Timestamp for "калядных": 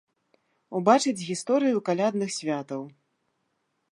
1.89-2.29